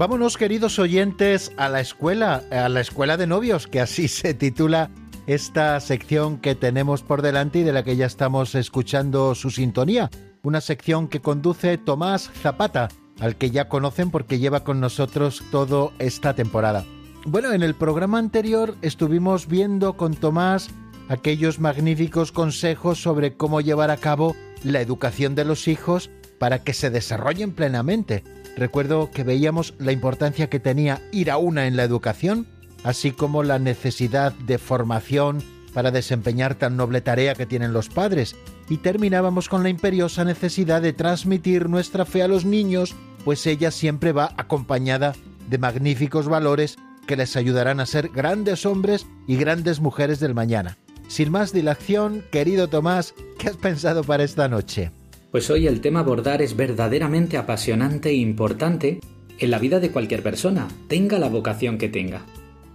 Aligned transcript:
Vámonos, 0.00 0.38
queridos 0.38 0.78
oyentes, 0.78 1.52
a 1.58 1.68
la 1.68 1.82
escuela, 1.82 2.42
a 2.50 2.70
la 2.70 2.80
escuela 2.80 3.18
de 3.18 3.26
novios, 3.26 3.66
que 3.66 3.82
así 3.82 4.08
se 4.08 4.32
titula 4.32 4.90
esta 5.26 5.78
sección 5.78 6.38
que 6.38 6.54
tenemos 6.54 7.02
por 7.02 7.20
delante 7.20 7.58
y 7.58 7.64
de 7.64 7.74
la 7.74 7.84
que 7.84 7.96
ya 7.96 8.06
estamos 8.06 8.54
escuchando 8.54 9.34
su 9.34 9.50
sintonía. 9.50 10.08
Una 10.42 10.62
sección 10.62 11.06
que 11.06 11.20
conduce 11.20 11.76
Tomás 11.76 12.30
Zapata, 12.40 12.88
al 13.20 13.36
que 13.36 13.50
ya 13.50 13.68
conocen 13.68 14.10
porque 14.10 14.38
lleva 14.38 14.64
con 14.64 14.80
nosotros 14.80 15.42
toda 15.50 15.90
esta 15.98 16.32
temporada. 16.32 16.86
Bueno, 17.26 17.52
en 17.52 17.62
el 17.62 17.74
programa 17.74 18.18
anterior 18.18 18.76
estuvimos 18.80 19.48
viendo 19.48 19.98
con 19.98 20.14
Tomás 20.14 20.70
aquellos 21.10 21.60
magníficos 21.60 22.32
consejos 22.32 23.02
sobre 23.02 23.34
cómo 23.34 23.60
llevar 23.60 23.90
a 23.90 23.98
cabo 23.98 24.34
la 24.64 24.80
educación 24.80 25.34
de 25.34 25.44
los 25.44 25.68
hijos 25.68 26.08
para 26.38 26.60
que 26.60 26.72
se 26.72 26.88
desarrollen 26.88 27.52
plenamente. 27.52 28.24
Recuerdo 28.56 29.10
que 29.10 29.24
veíamos 29.24 29.74
la 29.78 29.92
importancia 29.92 30.48
que 30.48 30.60
tenía 30.60 31.00
ir 31.12 31.30
a 31.30 31.38
una 31.38 31.66
en 31.66 31.76
la 31.76 31.84
educación, 31.84 32.46
así 32.84 33.12
como 33.12 33.42
la 33.42 33.58
necesidad 33.58 34.32
de 34.32 34.58
formación 34.58 35.42
para 35.72 35.90
desempeñar 35.90 36.56
tan 36.56 36.76
noble 36.76 37.00
tarea 37.00 37.34
que 37.34 37.46
tienen 37.46 37.72
los 37.72 37.88
padres, 37.88 38.36
y 38.68 38.78
terminábamos 38.78 39.48
con 39.48 39.62
la 39.62 39.68
imperiosa 39.68 40.24
necesidad 40.24 40.82
de 40.82 40.92
transmitir 40.92 41.68
nuestra 41.68 42.04
fe 42.04 42.22
a 42.22 42.28
los 42.28 42.44
niños, 42.44 42.94
pues 43.24 43.46
ella 43.46 43.70
siempre 43.70 44.12
va 44.12 44.32
acompañada 44.36 45.14
de 45.48 45.58
magníficos 45.58 46.28
valores 46.28 46.76
que 47.06 47.16
les 47.16 47.36
ayudarán 47.36 47.80
a 47.80 47.86
ser 47.86 48.08
grandes 48.08 48.66
hombres 48.66 49.06
y 49.26 49.36
grandes 49.36 49.80
mujeres 49.80 50.20
del 50.20 50.34
mañana. 50.34 50.78
Sin 51.08 51.30
más 51.32 51.52
dilación, 51.52 52.24
querido 52.30 52.68
Tomás, 52.68 53.14
¿qué 53.38 53.48
has 53.48 53.56
pensado 53.56 54.04
para 54.04 54.22
esta 54.22 54.48
noche? 54.48 54.92
Pues 55.30 55.48
hoy 55.48 55.68
el 55.68 55.80
tema 55.80 56.00
abordar 56.00 56.42
es 56.42 56.56
verdaderamente 56.56 57.36
apasionante 57.36 58.08
e 58.08 58.14
importante 58.14 59.00
en 59.38 59.50
la 59.50 59.58
vida 59.60 59.78
de 59.78 59.90
cualquier 59.90 60.22
persona, 60.22 60.66
tenga 60.88 61.18
la 61.18 61.28
vocación 61.28 61.78
que 61.78 61.88
tenga. 61.88 62.22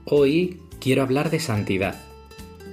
Hoy 0.06 0.61
quiero 0.80 1.02
hablar 1.02 1.30
de 1.31 1.39
santidad. 1.39 1.95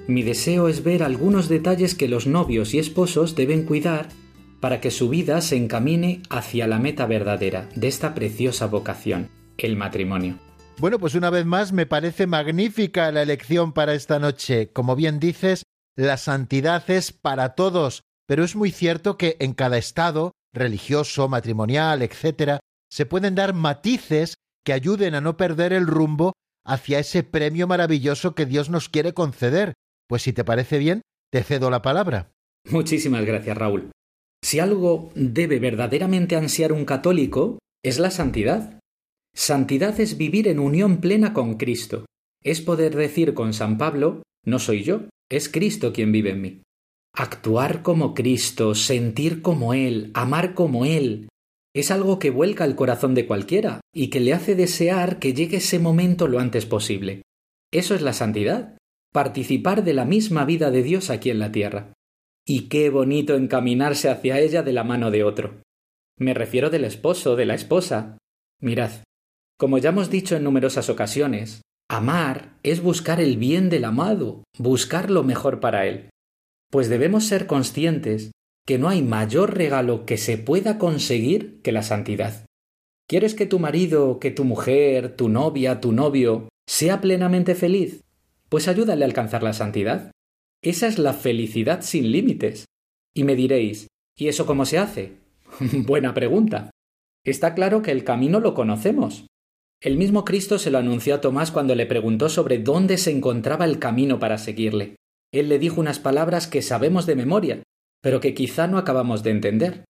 Mi 0.06 0.22
deseo 0.22 0.69
es 0.69 0.84
ver 0.84 1.03
algunos 1.03 1.48
detalles 1.48 1.94
que 1.94 2.08
los 2.08 2.27
novios 2.27 2.75
y 2.75 2.78
esposos 2.78 3.34
deben 3.34 3.64
cuidar 3.64 4.08
para 4.60 4.80
que 4.80 4.92
su 4.92 5.08
vida 5.08 5.41
se 5.41 5.56
encamine 5.56 6.22
hacia 6.30 6.69
la 6.69 6.78
meta 6.78 7.06
verdadera 7.06 7.69
de 7.75 7.88
esta 7.88 8.14
preciosa 8.14 8.66
vocación, 8.66 9.30
el 9.58 9.77
matrimonio. 9.77 10.38
Bueno, 10.78 11.00
pues 11.00 11.16
una 11.16 11.30
vez 11.30 11.44
más 11.44 11.72
me 11.72 11.86
parece 11.86 12.28
magnífica 12.28 13.10
la 13.10 13.22
elección 13.22 13.72
para 13.72 13.94
esta 13.94 14.20
noche. 14.20 14.70
Como 14.72 14.94
bien 14.94 15.19
dices, 15.19 15.64
la 15.97 16.16
santidad 16.16 16.88
es 16.88 17.12
para 17.12 17.55
todos, 17.55 18.05
pero 18.33 18.44
es 18.44 18.56
muy 18.56 18.70
cierto 18.70 19.19
que 19.19 19.36
en 19.41 19.52
cada 19.52 19.77
estado, 19.77 20.33
religioso, 20.55 21.28
matrimonial, 21.28 22.00
etc., 22.00 22.61
se 22.91 23.05
pueden 23.05 23.34
dar 23.34 23.52
matices 23.52 24.36
que 24.64 24.72
ayuden 24.72 25.14
a 25.14 25.20
no 25.20 25.36
perder 25.36 25.75
el 25.75 25.86
rumbo 25.86 26.33
hacia 26.64 26.98
ese 26.98 27.25
premio 27.25 27.66
maravilloso 27.66 28.34
que 28.34 28.47
Dios 28.47 28.70
nos 28.70 28.88
quiere 28.88 29.12
conceder. 29.12 29.75
Pues 30.08 30.22
si 30.22 30.33
te 30.33 30.44
parece 30.44 30.78
bien, 30.78 31.03
te 31.30 31.42
cedo 31.42 31.69
la 31.69 31.83
palabra. 31.83 32.33
Muchísimas 32.70 33.27
gracias, 33.27 33.55
Raúl. 33.55 33.91
Si 34.42 34.60
algo 34.60 35.10
debe 35.14 35.58
verdaderamente 35.58 36.34
ansiar 36.34 36.72
un 36.72 36.86
católico, 36.86 37.59
es 37.84 37.99
la 37.99 38.10
santidad. 38.10 38.81
Santidad 39.34 40.00
es 40.00 40.16
vivir 40.16 40.49
en 40.49 40.59
unión 40.59 41.03
plena 41.03 41.34
con 41.34 41.59
Cristo. 41.59 42.06
Es 42.43 42.62
poder 42.62 42.97
decir 42.97 43.34
con 43.34 43.53
San 43.53 43.76
Pablo, 43.76 44.22
no 44.47 44.59
soy 44.59 44.84
yo, 44.84 45.03
es 45.31 45.50
Cristo 45.50 45.93
quien 45.93 46.12
vive 46.12 46.31
en 46.31 46.41
mí. 46.41 46.62
Actuar 47.15 47.83
como 47.83 48.15
Cristo, 48.15 48.75
sentir 48.75 49.43
como 49.43 49.75
Él, 49.75 50.11
amar 50.15 50.55
como 50.55 50.87
Él, 50.87 51.28
es 51.75 51.91
algo 51.91 52.19
que 52.19 52.31
vuelca 52.31 52.65
el 52.65 52.75
corazón 52.75 53.15
de 53.15 53.27
cualquiera 53.27 53.81
y 53.95 54.09
que 54.09 54.21
le 54.21 54.33
hace 54.34 54.55
desear 54.55 55.19
que 55.19 55.33
llegue 55.33 55.59
ese 55.59 55.78
momento 55.78 56.28
lo 56.28 56.39
antes 56.39 56.67
posible. 56.67 57.23
Eso 57.73 57.95
es 57.95 58.03
la 58.03 58.12
santidad, 58.12 58.77
participar 59.12 59.84
de 59.84 59.95
la 59.95 60.05
misma 60.05 60.45
vida 60.45 60.71
de 60.71 60.83
Dios 60.83 61.11
aquí 61.11 61.31
en 61.31 61.39
la 61.39 61.53
tierra. 61.53 61.93
Y 62.47 62.69
qué 62.69 62.91
bonito 62.91 63.34
encaminarse 63.34 64.11
hacia 64.11 64.41
ella 64.41 64.62
de 64.62 64.73
la 64.73 64.84
mano 64.84 65.11
de 65.11 65.25
otro. 65.25 65.62
Me 66.19 66.34
refiero 66.34 66.69
del 66.69 66.84
esposo, 66.84 67.37
de 67.37 67.47
la 67.47 67.55
esposa. 67.55 68.19
Mirad, 68.61 68.91
como 69.59 69.79
ya 69.79 69.91
hemos 69.91 70.11
dicho 70.11 70.37
en 70.37 70.44
numerosas 70.44 70.91
ocasiones, 70.91 71.62
amar 71.89 72.59
es 72.62 72.83
buscar 72.83 73.21
el 73.21 73.37
bien 73.37 73.71
del 73.71 73.84
amado, 73.84 74.44
buscar 74.59 75.11
lo 75.11 75.25
mejor 75.25 75.61
para 75.61 75.87
él. 75.87 76.12
Pues 76.72 76.88
debemos 76.88 77.25
ser 77.25 77.47
conscientes 77.47 78.33
que 78.66 78.78
no 78.78 78.88
hay 78.88 79.03
mayor 79.03 79.55
regalo 79.59 80.06
que 80.06 80.16
se 80.16 80.38
pueda 80.38 80.78
conseguir 80.78 81.60
que 81.60 81.71
la 81.71 81.83
santidad. 81.83 82.47
¿Quieres 83.06 83.34
que 83.34 83.44
tu 83.44 83.59
marido, 83.59 84.19
que 84.19 84.31
tu 84.31 84.44
mujer, 84.44 85.15
tu 85.15 85.28
novia, 85.28 85.82
tu 85.82 85.93
novio 85.93 86.49
sea 86.66 87.03
plenamente 87.03 87.55
feliz? 87.55 88.00
Pues 88.49 88.69
ayúdale 88.69 89.05
a 89.05 89.06
alcanzar 89.06 89.43
la 89.43 89.53
santidad. 89.53 90.12
Esa 90.62 90.87
es 90.87 90.99
la 90.99 91.12
felicidad 91.12 91.82
sin 91.82 92.11
límites. 92.11 92.65
Y 93.15 93.25
me 93.25 93.37
diréis, 93.37 93.88
¿y 94.16 94.28
eso 94.28 94.47
cómo 94.47 94.65
se 94.65 94.78
hace? 94.78 95.19
Buena 95.61 96.15
pregunta. 96.15 96.71
Está 97.22 97.53
claro 97.55 97.82
que 97.82 97.91
el 97.91 98.03
camino 98.03 98.41
lo 98.41 98.55
conocemos. 98.55 99.27
El 99.82 99.99
mismo 99.99 100.25
Cristo 100.25 100.59
se 100.59 100.71
lo 100.71 100.78
anunció 100.78 101.16
a 101.16 101.21
Tomás 101.21 101.50
cuando 101.50 101.75
le 101.75 101.84
preguntó 101.84 102.31
sobre 102.31 102.61
dónde 102.61 102.97
se 102.97 103.11
encontraba 103.11 103.66
el 103.66 103.78
camino 103.78 104.19
para 104.19 104.38
seguirle. 104.38 104.97
Él 105.32 105.48
le 105.48 105.59
dijo 105.59 105.81
unas 105.81 105.98
palabras 105.98 106.47
que 106.47 106.62
sabemos 106.62 107.06
de 107.06 107.16
memoria, 107.16 107.62
pero 108.03 108.20
que 108.20 108.34
quizá 108.34 108.66
no 108.66 108.78
acabamos 108.78 109.22
de 109.22 109.31
entender. 109.31 109.84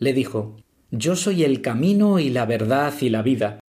Le 0.00 0.12
dijo, 0.12 0.56
Yo 0.90 1.16
soy 1.16 1.44
el 1.44 1.60
camino 1.60 2.18
y 2.18 2.30
la 2.30 2.46
verdad 2.46 2.94
y 3.00 3.10
la 3.10 3.22
vida. 3.22 3.60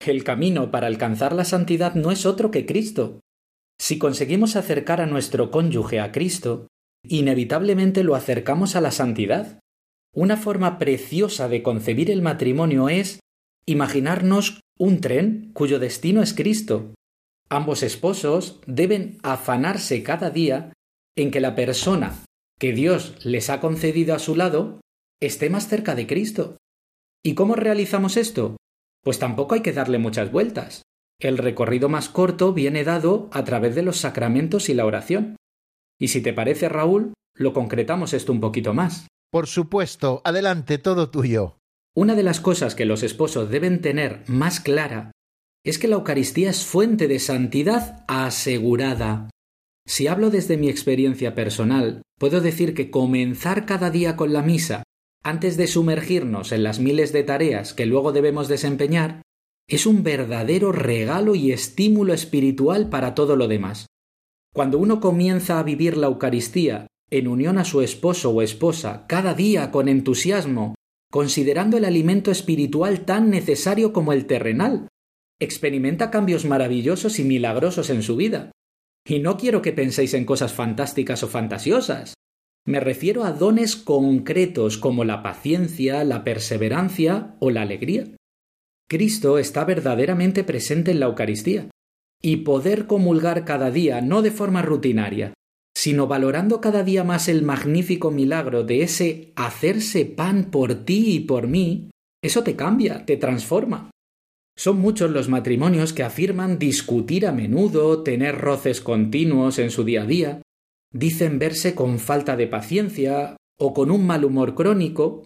El 0.00 0.24
camino 0.24 0.70
para 0.70 0.86
alcanzar 0.86 1.34
la 1.34 1.44
santidad 1.44 1.94
no 1.94 2.12
es 2.12 2.26
otro 2.26 2.50
que 2.50 2.66
Cristo. 2.66 3.20
Si 3.78 3.98
conseguimos 3.98 4.56
acercar 4.56 5.00
a 5.00 5.06
nuestro 5.06 5.50
cónyuge 5.50 6.00
a 6.00 6.12
Cristo, 6.12 6.68
inevitablemente 7.04 8.04
lo 8.04 8.14
acercamos 8.14 8.76
a 8.76 8.80
la 8.80 8.90
santidad. 8.90 9.58
Una 10.14 10.36
forma 10.36 10.78
preciosa 10.78 11.48
de 11.48 11.62
concebir 11.62 12.10
el 12.10 12.22
matrimonio 12.22 12.88
es 12.88 13.20
imaginarnos 13.66 14.60
un 14.78 15.00
tren 15.00 15.50
cuyo 15.52 15.78
destino 15.78 16.22
es 16.22 16.32
Cristo. 16.32 16.94
Ambos 17.48 17.82
esposos 17.82 18.60
deben 18.66 19.18
afanarse 19.22 20.02
cada 20.02 20.30
día 20.30 20.72
en 21.16 21.30
que 21.30 21.40
la 21.40 21.54
persona 21.54 22.22
que 22.58 22.72
Dios 22.72 23.24
les 23.24 23.50
ha 23.50 23.60
concedido 23.60 24.14
a 24.14 24.18
su 24.18 24.36
lado 24.36 24.80
esté 25.20 25.50
más 25.50 25.68
cerca 25.68 25.94
de 25.94 26.06
Cristo. 26.06 26.56
¿Y 27.24 27.34
cómo 27.34 27.54
realizamos 27.54 28.16
esto? 28.16 28.56
Pues 29.02 29.18
tampoco 29.18 29.54
hay 29.54 29.62
que 29.62 29.72
darle 29.72 29.98
muchas 29.98 30.30
vueltas. 30.30 30.82
El 31.18 31.38
recorrido 31.38 31.88
más 31.88 32.08
corto 32.08 32.52
viene 32.52 32.84
dado 32.84 33.28
a 33.32 33.44
través 33.44 33.74
de 33.74 33.82
los 33.82 33.96
sacramentos 33.96 34.68
y 34.68 34.74
la 34.74 34.84
oración. 34.84 35.36
Y 35.98 36.08
si 36.08 36.20
te 36.20 36.32
parece, 36.32 36.68
Raúl, 36.68 37.14
lo 37.34 37.52
concretamos 37.52 38.12
esto 38.12 38.32
un 38.32 38.40
poquito 38.40 38.74
más. 38.74 39.06
Por 39.30 39.46
supuesto, 39.46 40.20
adelante, 40.24 40.78
todo 40.78 41.10
tuyo. 41.10 41.58
Una 41.94 42.14
de 42.14 42.22
las 42.22 42.40
cosas 42.40 42.74
que 42.74 42.84
los 42.84 43.02
esposos 43.02 43.48
deben 43.48 43.80
tener 43.80 44.22
más 44.26 44.60
clara 44.60 45.12
es 45.64 45.78
que 45.78 45.88
la 45.88 45.96
Eucaristía 45.96 46.50
es 46.50 46.64
fuente 46.64 47.08
de 47.08 47.18
santidad 47.18 48.04
asegurada. 48.06 49.30
Si 49.86 50.08
hablo 50.08 50.30
desde 50.30 50.56
mi 50.56 50.68
experiencia 50.68 51.34
personal, 51.34 52.02
puedo 52.18 52.40
decir 52.40 52.74
que 52.74 52.90
comenzar 52.90 53.66
cada 53.66 53.90
día 53.90 54.16
con 54.16 54.32
la 54.32 54.42
misa, 54.42 54.82
antes 55.22 55.56
de 55.56 55.68
sumergirnos 55.68 56.52
en 56.52 56.64
las 56.64 56.80
miles 56.80 57.12
de 57.12 57.22
tareas 57.22 57.72
que 57.72 57.86
luego 57.86 58.12
debemos 58.12 58.48
desempeñar, 58.48 59.22
es 59.68 59.86
un 59.86 60.02
verdadero 60.02 60.72
regalo 60.72 61.34
y 61.34 61.52
estímulo 61.52 62.12
espiritual 62.12 62.88
para 62.88 63.14
todo 63.14 63.36
lo 63.36 63.48
demás. 63.48 63.86
Cuando 64.52 64.78
uno 64.78 65.00
comienza 65.00 65.58
a 65.58 65.62
vivir 65.62 65.96
la 65.96 66.06
Eucaristía 66.08 66.86
en 67.10 67.28
unión 67.28 67.58
a 67.58 67.64
su 67.64 67.82
esposo 67.82 68.30
o 68.30 68.42
esposa 68.42 69.06
cada 69.06 69.34
día 69.34 69.70
con 69.70 69.88
entusiasmo, 69.88 70.74
considerando 71.10 71.76
el 71.76 71.84
alimento 71.84 72.30
espiritual 72.30 73.04
tan 73.04 73.30
necesario 73.30 73.92
como 73.92 74.12
el 74.12 74.26
terrenal. 74.26 74.88
Experimenta 75.38 76.10
cambios 76.10 76.44
maravillosos 76.44 77.18
y 77.18 77.24
milagrosos 77.24 77.90
en 77.90 78.02
su 78.02 78.16
vida. 78.16 78.50
Y 79.06 79.20
no 79.20 79.36
quiero 79.36 79.62
que 79.62 79.72
penséis 79.72 80.14
en 80.14 80.24
cosas 80.24 80.52
fantásticas 80.52 81.22
o 81.22 81.28
fantasiosas. 81.28 82.14
Me 82.66 82.80
refiero 82.80 83.22
a 83.22 83.30
dones 83.30 83.76
concretos 83.76 84.76
como 84.76 85.04
la 85.04 85.22
paciencia, 85.22 86.02
la 86.02 86.24
perseverancia 86.24 87.36
o 87.38 87.50
la 87.50 87.62
alegría. 87.62 88.08
Cristo 88.88 89.38
está 89.38 89.64
verdaderamente 89.64 90.42
presente 90.42 90.90
en 90.90 91.00
la 91.00 91.06
Eucaristía. 91.06 91.68
Y 92.20 92.38
poder 92.38 92.86
comulgar 92.86 93.44
cada 93.44 93.70
día, 93.70 94.00
no 94.00 94.22
de 94.22 94.32
forma 94.32 94.62
rutinaria, 94.62 95.34
sino 95.76 96.08
valorando 96.08 96.60
cada 96.60 96.82
día 96.82 97.04
más 97.04 97.28
el 97.28 97.42
magnífico 97.42 98.10
milagro 98.10 98.64
de 98.64 98.82
ese 98.82 99.32
hacerse 99.36 100.06
pan 100.06 100.50
por 100.50 100.86
ti 100.86 101.14
y 101.14 101.20
por 101.20 101.46
mí, 101.46 101.90
eso 102.22 102.42
te 102.42 102.56
cambia, 102.56 103.04
te 103.04 103.16
transforma. 103.16 103.90
Son 104.56 104.78
muchos 104.78 105.10
los 105.10 105.28
matrimonios 105.28 105.92
que 105.92 106.02
afirman 106.02 106.58
discutir 106.58 107.26
a 107.26 107.32
menudo, 107.32 108.02
tener 108.02 108.38
roces 108.38 108.80
continuos 108.80 109.58
en 109.58 109.70
su 109.70 109.84
día 109.84 110.02
a 110.02 110.06
día, 110.06 110.42
dicen 110.92 111.38
verse 111.38 111.74
con 111.74 111.98
falta 111.98 112.36
de 112.36 112.46
paciencia 112.46 113.36
o 113.58 113.74
con 113.74 113.90
un 113.90 114.06
mal 114.06 114.24
humor 114.24 114.54
crónico, 114.54 115.24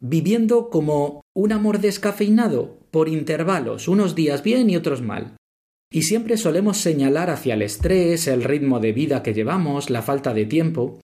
viviendo 0.00 0.70
como 0.70 1.22
un 1.34 1.52
amor 1.52 1.80
descafeinado, 1.80 2.78
por 2.90 3.08
intervalos, 3.08 3.88
unos 3.88 4.14
días 4.14 4.42
bien 4.42 4.70
y 4.70 4.76
otros 4.76 5.02
mal. 5.02 5.36
Y 5.90 6.02
siempre 6.02 6.36
solemos 6.36 6.76
señalar 6.78 7.30
hacia 7.30 7.54
el 7.54 7.62
estrés, 7.62 8.28
el 8.28 8.44
ritmo 8.44 8.78
de 8.78 8.92
vida 8.92 9.22
que 9.22 9.34
llevamos, 9.34 9.90
la 9.90 10.02
falta 10.02 10.34
de 10.34 10.46
tiempo, 10.46 11.00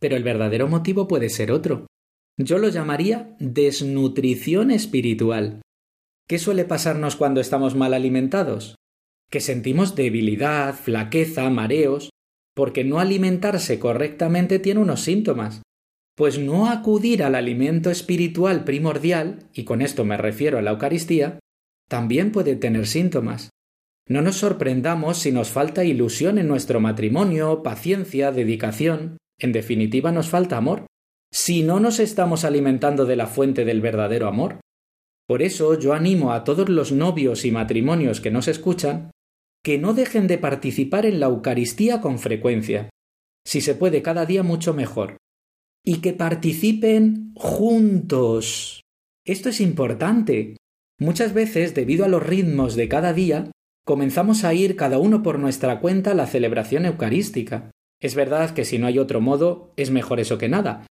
pero 0.00 0.16
el 0.16 0.22
verdadero 0.22 0.68
motivo 0.68 1.08
puede 1.08 1.28
ser 1.28 1.52
otro. 1.52 1.86
Yo 2.38 2.58
lo 2.58 2.68
llamaría 2.68 3.36
desnutrición 3.40 4.70
espiritual. 4.70 5.60
¿Qué 6.28 6.38
suele 6.38 6.66
pasarnos 6.66 7.16
cuando 7.16 7.40
estamos 7.40 7.74
mal 7.74 7.94
alimentados? 7.94 8.76
Que 9.30 9.40
sentimos 9.40 9.94
debilidad, 9.94 10.74
flaqueza, 10.74 11.48
mareos, 11.48 12.10
porque 12.54 12.84
no 12.84 13.00
alimentarse 13.00 13.78
correctamente 13.78 14.58
tiene 14.58 14.80
unos 14.80 15.00
síntomas. 15.00 15.62
Pues 16.14 16.38
no 16.38 16.68
acudir 16.68 17.22
al 17.24 17.34
alimento 17.34 17.90
espiritual 17.90 18.64
primordial, 18.64 19.48
y 19.54 19.64
con 19.64 19.80
esto 19.80 20.04
me 20.04 20.18
refiero 20.18 20.58
a 20.58 20.62
la 20.62 20.72
Eucaristía, 20.72 21.38
también 21.88 22.30
puede 22.30 22.56
tener 22.56 22.86
síntomas. 22.86 23.48
No 24.06 24.20
nos 24.20 24.36
sorprendamos 24.36 25.16
si 25.16 25.32
nos 25.32 25.48
falta 25.48 25.84
ilusión 25.84 26.36
en 26.36 26.48
nuestro 26.48 26.78
matrimonio, 26.78 27.62
paciencia, 27.62 28.32
dedicación, 28.32 29.16
en 29.38 29.52
definitiva 29.52 30.12
nos 30.12 30.28
falta 30.28 30.58
amor, 30.58 30.84
si 31.32 31.62
no 31.62 31.80
nos 31.80 32.00
estamos 32.00 32.44
alimentando 32.44 33.06
de 33.06 33.16
la 33.16 33.26
fuente 33.26 33.64
del 33.64 33.80
verdadero 33.80 34.28
amor. 34.28 34.60
Por 35.28 35.42
eso 35.42 35.78
yo 35.78 35.92
animo 35.92 36.32
a 36.32 36.42
todos 36.42 36.70
los 36.70 36.90
novios 36.90 37.44
y 37.44 37.50
matrimonios 37.50 38.22
que 38.22 38.30
nos 38.30 38.48
escuchan 38.48 39.10
que 39.62 39.76
no 39.76 39.92
dejen 39.92 40.26
de 40.26 40.38
participar 40.38 41.04
en 41.04 41.20
la 41.20 41.26
Eucaristía 41.26 42.00
con 42.00 42.18
frecuencia. 42.18 42.88
Si 43.46 43.60
se 43.60 43.74
puede 43.74 44.00
cada 44.00 44.24
día 44.24 44.42
mucho 44.42 44.72
mejor. 44.72 45.18
Y 45.84 46.00
que 46.00 46.14
participen 46.14 47.32
juntos. 47.34 48.80
Esto 49.26 49.50
es 49.50 49.60
importante. 49.60 50.56
Muchas 50.98 51.34
veces, 51.34 51.74
debido 51.74 52.06
a 52.06 52.08
los 52.08 52.26
ritmos 52.26 52.74
de 52.74 52.88
cada 52.88 53.12
día, 53.12 53.50
comenzamos 53.84 54.44
a 54.44 54.54
ir 54.54 54.76
cada 54.76 54.98
uno 54.98 55.22
por 55.22 55.38
nuestra 55.38 55.80
cuenta 55.80 56.12
a 56.12 56.14
la 56.14 56.26
celebración 56.26 56.86
eucarística. 56.86 57.70
Es 58.00 58.14
verdad 58.14 58.54
que 58.54 58.64
si 58.64 58.78
no 58.78 58.86
hay 58.86 58.98
otro 58.98 59.20
modo, 59.20 59.74
es 59.76 59.90
mejor 59.90 60.20
eso 60.20 60.38
que 60.38 60.48
nada. 60.48 60.86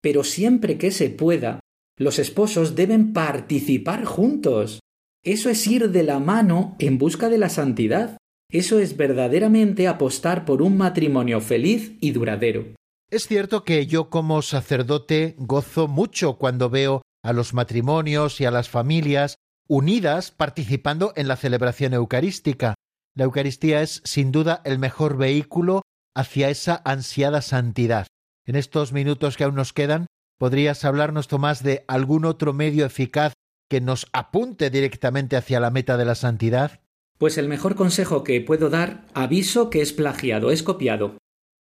Pero 0.00 0.22
siempre 0.22 0.78
que 0.78 0.92
se 0.92 1.10
pueda, 1.10 1.58
los 2.00 2.18
esposos 2.18 2.74
deben 2.74 3.12
participar 3.12 4.06
juntos. 4.06 4.80
Eso 5.22 5.50
es 5.50 5.66
ir 5.66 5.90
de 5.90 6.02
la 6.02 6.18
mano 6.18 6.74
en 6.78 6.96
busca 6.96 7.28
de 7.28 7.36
la 7.36 7.50
santidad. 7.50 8.16
Eso 8.50 8.78
es 8.78 8.96
verdaderamente 8.96 9.86
apostar 9.86 10.46
por 10.46 10.62
un 10.62 10.78
matrimonio 10.78 11.42
feliz 11.42 11.92
y 12.00 12.12
duradero. 12.12 12.64
Es 13.10 13.26
cierto 13.26 13.64
que 13.64 13.86
yo 13.86 14.08
como 14.08 14.40
sacerdote 14.40 15.34
gozo 15.36 15.88
mucho 15.88 16.38
cuando 16.38 16.70
veo 16.70 17.02
a 17.22 17.34
los 17.34 17.52
matrimonios 17.52 18.40
y 18.40 18.46
a 18.46 18.50
las 18.50 18.70
familias 18.70 19.36
unidas 19.68 20.30
participando 20.30 21.12
en 21.16 21.28
la 21.28 21.36
celebración 21.36 21.92
eucarística. 21.92 22.76
La 23.14 23.24
Eucaristía 23.24 23.82
es 23.82 24.00
sin 24.06 24.32
duda 24.32 24.62
el 24.64 24.78
mejor 24.78 25.18
vehículo 25.18 25.82
hacia 26.16 26.48
esa 26.48 26.80
ansiada 26.86 27.42
santidad. 27.42 28.06
En 28.46 28.56
estos 28.56 28.94
minutos 28.94 29.36
que 29.36 29.44
aún 29.44 29.54
nos 29.54 29.74
quedan, 29.74 30.06
¿podrías 30.40 30.86
hablarnos, 30.86 31.28
Tomás, 31.28 31.62
de 31.62 31.84
algún 31.86 32.24
otro 32.24 32.54
medio 32.54 32.86
eficaz 32.86 33.34
que 33.68 33.82
nos 33.82 34.06
apunte 34.14 34.70
directamente 34.70 35.36
hacia 35.36 35.60
la 35.60 35.70
meta 35.70 35.98
de 35.98 36.06
la 36.06 36.14
santidad? 36.14 36.80
Pues 37.18 37.36
el 37.36 37.46
mejor 37.46 37.74
consejo 37.74 38.24
que 38.24 38.40
puedo 38.40 38.70
dar, 38.70 39.06
aviso 39.12 39.68
que 39.68 39.82
es 39.82 39.92
plagiado, 39.92 40.50
es 40.50 40.62
copiado. 40.62 41.18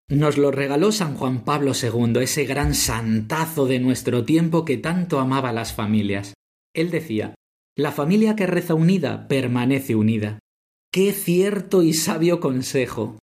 Nos 0.08 0.38
lo 0.38 0.50
regaló 0.50 0.94
San 0.94 1.18
Juan 1.18 1.44
Pablo 1.44 1.74
II, 1.74 2.22
ese 2.22 2.46
gran 2.46 2.74
santazo 2.74 3.66
de 3.66 3.80
nuestro 3.80 4.24
tiempo 4.24 4.64
que 4.64 4.78
tanto 4.78 5.20
amaba 5.20 5.50
a 5.50 5.54
las 5.54 5.74
familias. 5.74 6.34
Él 6.74 6.90
decía, 6.90 7.36
la 7.76 7.92
familia 7.92 8.38
que 8.38 8.48
reza 8.48 8.76
unida 8.76 9.28
permanece 9.28 9.96
unida. 9.96 10.40
Qué 10.90 11.12
cierto 11.12 11.84
y 11.84 11.94
sabio 11.94 12.40
consejo. 12.40 13.20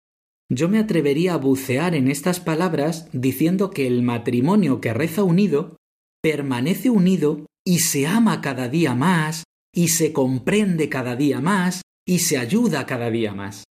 Yo 0.49 0.69
me 0.69 0.77
atrevería 0.77 1.33
a 1.33 1.37
bucear 1.37 1.95
en 1.95 2.09
estas 2.09 2.39
palabras 2.39 3.09
diciendo 3.11 3.71
que 3.71 3.87
el 3.87 4.03
matrimonio 4.03 4.79
que 4.79 4.93
reza 4.93 5.23
unido 5.23 5.77
permanece 6.21 6.89
unido 6.89 7.45
y 7.65 7.79
se 7.79 8.05
ama 8.05 8.41
cada 8.41 8.69
día 8.69 8.93
más, 8.93 9.43
y 9.73 9.89
se 9.89 10.13
comprende 10.13 10.87
cada 10.87 11.15
día 11.15 11.41
más, 11.41 11.81
y 12.07 12.19
se 12.19 12.37
ayuda 12.37 12.85
cada 12.85 13.09
día 13.09 13.33
más. 13.33 13.63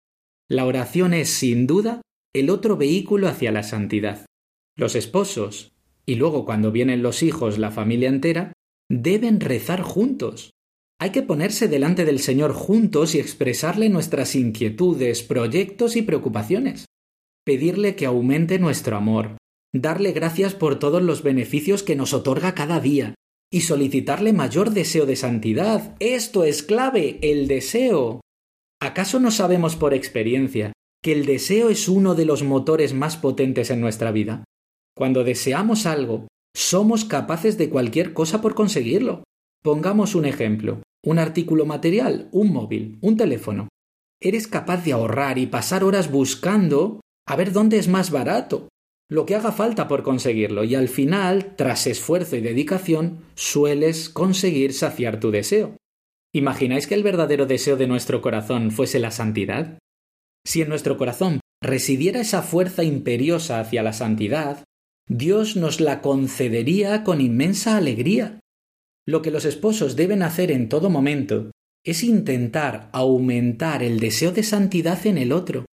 La 0.48 0.66
oración 0.66 1.14
es, 1.14 1.30
sin 1.30 1.66
duda, 1.66 2.02
el 2.34 2.50
otro 2.50 2.76
vehículo 2.76 3.28
hacia 3.28 3.52
la 3.52 3.62
santidad. 3.62 4.26
Los 4.76 4.96
esposos, 4.96 5.72
y 6.04 6.16
luego 6.16 6.44
cuando 6.44 6.72
vienen 6.72 7.02
los 7.02 7.22
hijos, 7.22 7.58
la 7.58 7.70
familia 7.70 8.08
entera, 8.08 8.52
deben 8.90 9.40
rezar 9.40 9.82
juntos, 9.82 10.50
hay 10.98 11.10
que 11.10 11.22
ponerse 11.22 11.68
delante 11.68 12.04
del 12.04 12.18
Señor 12.18 12.52
juntos 12.52 13.14
y 13.14 13.18
expresarle 13.18 13.88
nuestras 13.88 14.34
inquietudes, 14.34 15.22
proyectos 15.22 15.96
y 15.96 16.02
preocupaciones. 16.02 16.86
Pedirle 17.44 17.94
que 17.94 18.06
aumente 18.06 18.58
nuestro 18.58 18.96
amor, 18.96 19.36
darle 19.74 20.12
gracias 20.12 20.54
por 20.54 20.78
todos 20.78 21.02
los 21.02 21.22
beneficios 21.22 21.82
que 21.82 21.96
nos 21.96 22.14
otorga 22.14 22.54
cada 22.54 22.80
día 22.80 23.14
y 23.52 23.62
solicitarle 23.62 24.32
mayor 24.32 24.70
deseo 24.70 25.04
de 25.04 25.16
santidad. 25.16 25.94
Esto 26.00 26.44
es 26.44 26.62
clave, 26.62 27.18
el 27.22 27.48
deseo. 27.48 28.20
¿Acaso 28.80 29.20
no 29.20 29.30
sabemos 29.30 29.76
por 29.76 29.94
experiencia 29.94 30.72
que 31.02 31.12
el 31.12 31.26
deseo 31.26 31.68
es 31.68 31.88
uno 31.88 32.14
de 32.14 32.24
los 32.24 32.42
motores 32.42 32.94
más 32.94 33.16
potentes 33.16 33.70
en 33.70 33.80
nuestra 33.80 34.10
vida? 34.10 34.44
Cuando 34.96 35.24
deseamos 35.24 35.86
algo, 35.86 36.28
somos 36.56 37.04
capaces 37.04 37.58
de 37.58 37.68
cualquier 37.68 38.12
cosa 38.14 38.40
por 38.40 38.54
conseguirlo. 38.54 39.24
Pongamos 39.62 40.14
un 40.14 40.24
ejemplo. 40.24 40.82
Un 41.04 41.18
artículo 41.18 41.66
material, 41.66 42.28
un 42.32 42.52
móvil, 42.52 42.98
un 43.02 43.16
teléfono. 43.16 43.68
Eres 44.20 44.48
capaz 44.48 44.84
de 44.84 44.92
ahorrar 44.92 45.38
y 45.38 45.46
pasar 45.46 45.84
horas 45.84 46.10
buscando 46.10 47.00
a 47.26 47.36
ver 47.36 47.52
dónde 47.52 47.78
es 47.78 47.88
más 47.88 48.10
barato, 48.10 48.68
lo 49.10 49.26
que 49.26 49.34
haga 49.34 49.52
falta 49.52 49.86
por 49.86 50.02
conseguirlo, 50.02 50.64
y 50.64 50.74
al 50.74 50.88
final, 50.88 51.54
tras 51.56 51.86
esfuerzo 51.86 52.36
y 52.36 52.40
dedicación, 52.40 53.20
sueles 53.34 54.08
conseguir 54.08 54.72
saciar 54.72 55.20
tu 55.20 55.30
deseo. 55.30 55.76
¿Imagináis 56.34 56.86
que 56.86 56.94
el 56.94 57.02
verdadero 57.02 57.46
deseo 57.46 57.76
de 57.76 57.86
nuestro 57.86 58.22
corazón 58.22 58.70
fuese 58.70 58.98
la 58.98 59.10
santidad? 59.10 59.78
Si 60.44 60.62
en 60.62 60.68
nuestro 60.68 60.96
corazón 60.96 61.40
residiera 61.62 62.20
esa 62.20 62.42
fuerza 62.42 62.82
imperiosa 62.82 63.60
hacia 63.60 63.82
la 63.82 63.92
santidad, 63.92 64.64
Dios 65.06 65.54
nos 65.54 65.80
la 65.80 66.00
concedería 66.00 67.04
con 67.04 67.20
inmensa 67.20 67.76
alegría. 67.76 68.40
Lo 69.06 69.22
que 69.22 69.30
los 69.30 69.44
esposos 69.44 69.96
deben 69.96 70.22
hacer 70.22 70.50
en 70.50 70.68
todo 70.68 70.88
momento 70.90 71.50
es 71.84 72.02
intentar 72.02 72.88
aumentar 72.92 73.82
el 73.82 74.00
deseo 74.00 74.32
de 74.32 74.42
santidad 74.42 75.06
en 75.06 75.18
el 75.18 75.32
otro. 75.32 75.66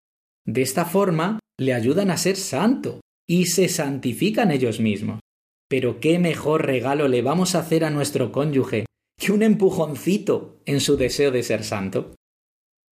De 0.45 0.61
esta 0.61 0.85
forma 0.85 1.39
le 1.57 1.73
ayudan 1.73 2.11
a 2.11 2.17
ser 2.17 2.35
santo 2.35 2.99
y 3.27 3.45
se 3.45 3.69
santifican 3.69 4.51
ellos 4.51 4.79
mismos. 4.79 5.19
Pero 5.69 6.01
qué 6.01 6.19
mejor 6.19 6.65
regalo 6.65 7.07
le 7.07 7.21
vamos 7.21 7.55
a 7.55 7.59
hacer 7.59 7.85
a 7.85 7.89
nuestro 7.89 8.33
cónyuge 8.33 8.85
que 9.17 9.31
un 9.31 9.43
empujoncito 9.43 10.61
en 10.65 10.81
su 10.81 10.97
deseo 10.97 11.31
de 11.31 11.43
ser 11.43 11.63
santo. 11.63 12.15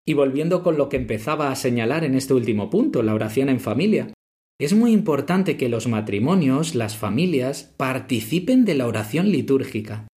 Y 0.08 0.14
volviendo 0.14 0.64
con 0.64 0.78
lo 0.78 0.88
que 0.88 0.96
empezaba 0.96 1.52
a 1.52 1.56
señalar 1.56 2.06
en 2.06 2.16
este 2.16 2.34
último 2.34 2.70
punto, 2.70 3.04
la 3.04 3.14
oración 3.14 3.50
en 3.50 3.60
familia, 3.60 4.14
es 4.60 4.74
muy 4.74 4.92
importante 4.92 5.58
que 5.58 5.70
los 5.70 5.88
matrimonios, 5.88 6.76
las 6.76 6.96
familias, 6.96 7.74
participen 7.76 8.64
de 8.66 8.76
la 8.76 8.88
oración 8.88 9.32
litúrgica. 9.32 10.09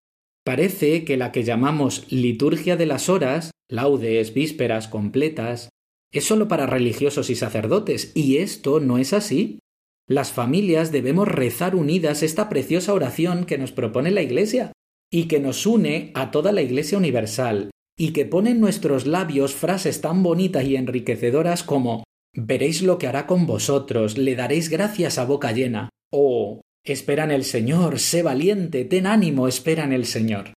Parece 0.44 1.06
que 1.06 1.18
la 1.18 1.32
que 1.32 1.44
llamamos 1.44 2.12
liturgia 2.12 2.76
de 2.76 2.86
las 2.86 3.10
horas, 3.10 3.52
laudes, 3.70 4.34
vísperas, 4.34 4.88
completas, 4.88 5.70
es 6.12 6.26
solo 6.26 6.48
para 6.48 6.66
religiosos 6.66 7.30
y 7.30 7.36
sacerdotes, 7.36 8.12
y 8.16 8.38
esto 8.38 8.80
no 8.80 8.98
es 8.98 9.14
así. 9.14 9.60
Las 10.08 10.32
familias 10.32 10.92
debemos 10.92 11.28
rezar 11.28 11.76
unidas 11.76 12.24
esta 12.24 12.50
preciosa 12.50 12.94
oración 12.94 13.46
que 13.46 13.58
nos 13.58 13.72
propone 13.72 14.12
la 14.12 14.22
Iglesia, 14.22 14.72
y 15.12 15.28
que 15.28 15.40
nos 15.40 15.66
une 15.66 16.12
a 16.16 16.32
toda 16.32 16.52
la 16.52 16.62
Iglesia 16.62 16.98
universal, 16.98 17.70
y 17.98 18.12
que 18.12 18.26
pone 18.26 18.52
en 18.52 18.60
nuestros 18.60 19.06
labios 19.06 19.54
frases 19.54 20.02
tan 20.02 20.24
bonitas 20.24 20.66
y 20.66 20.76
enriquecedoras 20.76 21.64
como 21.64 22.04
Veréis 22.34 22.82
lo 22.82 22.98
que 22.98 23.08
hará 23.08 23.28
con 23.28 23.46
vosotros, 23.46 24.18
le 24.18 24.36
daréis 24.36 24.70
gracias 24.70 25.18
a 25.18 25.26
boca 25.26 25.52
llena, 25.52 25.90
o 26.14 26.62
Espera 26.84 27.26
en 27.26 27.32
el 27.32 27.44
Señor, 27.44 28.00
sé 28.00 28.24
valiente, 28.24 28.86
ten 28.86 29.06
ánimo, 29.06 29.48
espera 29.48 29.84
en 29.84 29.94
el 29.94 30.08
Señor. 30.08 30.54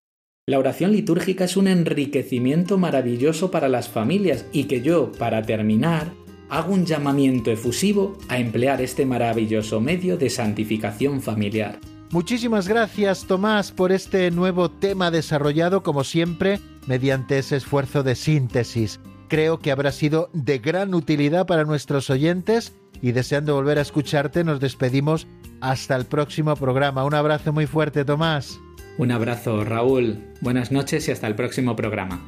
La 0.46 0.58
oración 0.58 0.92
litúrgica 0.92 1.44
es 1.44 1.54
un 1.58 1.68
enriquecimiento 1.68 2.78
maravilloso 2.78 3.50
para 3.50 3.68
las 3.68 3.90
familias 3.90 4.46
y 4.50 4.64
que 4.64 4.80
yo, 4.80 5.12
para 5.12 5.42
terminar, 5.42 6.14
hago 6.48 6.72
un 6.72 6.86
llamamiento 6.86 7.50
efusivo 7.50 8.16
a 8.28 8.38
emplear 8.38 8.80
este 8.80 9.04
maravilloso 9.04 9.82
medio 9.82 10.16
de 10.16 10.30
santificación 10.30 11.20
familiar. 11.20 11.78
Muchísimas 12.10 12.68
gracias 12.68 13.26
Tomás 13.26 13.70
por 13.70 13.92
este 13.92 14.30
nuevo 14.30 14.70
tema 14.70 15.10
desarrollado 15.10 15.82
como 15.82 16.04
siempre 16.04 16.58
mediante 16.86 17.38
ese 17.38 17.56
esfuerzo 17.56 18.02
de 18.02 18.14
síntesis. 18.14 18.98
Creo 19.28 19.58
que 19.58 19.70
habrá 19.70 19.92
sido 19.92 20.30
de 20.32 20.58
gran 20.58 20.94
utilidad 20.94 21.46
para 21.46 21.64
nuestros 21.64 22.08
oyentes 22.08 22.72
y 23.02 23.12
deseando 23.12 23.54
volver 23.54 23.78
a 23.78 23.82
escucharte 23.82 24.44
nos 24.44 24.60
despedimos 24.60 25.26
hasta 25.60 25.96
el 25.96 26.04
próximo 26.04 26.54
programa. 26.56 27.04
Un 27.04 27.14
abrazo 27.14 27.52
muy 27.52 27.66
fuerte, 27.66 28.04
Tomás. 28.04 28.60
Un 28.98 29.10
abrazo, 29.10 29.64
Raúl. 29.64 30.18
Buenas 30.40 30.70
noches 30.70 31.08
y 31.08 31.12
hasta 31.12 31.26
el 31.26 31.34
próximo 31.34 31.74
programa. 31.74 32.20